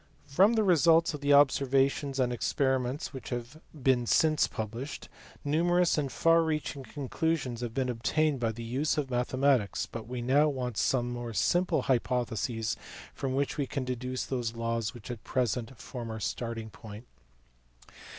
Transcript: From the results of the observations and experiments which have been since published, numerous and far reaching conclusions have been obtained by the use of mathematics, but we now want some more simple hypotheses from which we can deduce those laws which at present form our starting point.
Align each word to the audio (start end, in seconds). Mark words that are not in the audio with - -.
From 0.25 0.53
the 0.53 0.63
results 0.63 1.13
of 1.13 1.21
the 1.21 1.33
observations 1.33 2.19
and 2.19 2.33
experiments 2.33 3.13
which 3.13 3.29
have 3.29 3.61
been 3.83 4.07
since 4.07 4.47
published, 4.47 5.09
numerous 5.45 5.95
and 5.95 6.11
far 6.11 6.41
reaching 6.41 6.81
conclusions 6.81 7.61
have 7.61 7.75
been 7.75 7.87
obtained 7.87 8.39
by 8.39 8.51
the 8.51 8.63
use 8.63 8.97
of 8.97 9.11
mathematics, 9.11 9.85
but 9.85 10.07
we 10.07 10.23
now 10.23 10.49
want 10.49 10.75
some 10.77 11.11
more 11.11 11.35
simple 11.35 11.83
hypotheses 11.83 12.75
from 13.13 13.35
which 13.35 13.57
we 13.59 13.67
can 13.67 13.85
deduce 13.85 14.25
those 14.25 14.55
laws 14.55 14.95
which 14.95 15.11
at 15.11 15.23
present 15.23 15.77
form 15.77 16.09
our 16.09 16.19
starting 16.19 16.71
point. 16.71 17.05